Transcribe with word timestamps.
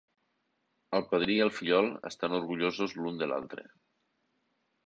El 0.99 1.03
padrí 1.11 1.35
i 1.41 1.43
el 1.45 1.53
fillol 1.59 1.91
estan 2.11 2.35
orgullosos 2.39 2.99
l"un 2.99 3.21
de 3.23 3.29
l"altre. 3.29 3.71